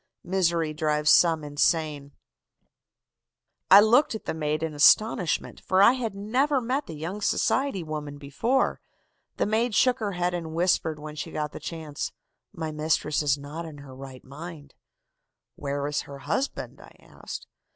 MISERY 0.23 0.73
DRIVES 0.73 1.11
SOME 1.11 1.43
INSANE. 1.43 2.13
"I 3.69 3.79
looked 3.81 4.15
at 4.15 4.25
the 4.25 4.33
maid 4.33 4.63
in 4.63 4.73
astonishment, 4.73 5.59
for 5.63 5.79
I 5.83 5.91
had 5.93 6.15
never 6.15 6.59
met 6.59 6.87
the 6.87 6.95
young 6.95 7.21
society 7.21 7.83
woman 7.83 8.17
before. 8.17 8.81
The 9.37 9.45
maid 9.45 9.75
shook 9.75 9.99
her 9.99 10.13
head 10.13 10.33
and 10.33 10.55
whispered 10.55 10.97
when 10.97 11.15
she 11.15 11.29
got 11.31 11.51
the 11.51 11.59
chance: 11.59 12.11
"'My 12.51 12.71
mistress 12.71 13.21
is 13.21 13.37
not 13.37 13.63
in 13.63 13.77
her 13.77 13.93
right 13.93 14.23
mind.' 14.23 14.73
"'Where 15.55 15.85
is 15.85 16.01
her 16.01 16.17
husband?' 16.17 16.81
I 16.81 16.95
asked. 16.99 17.45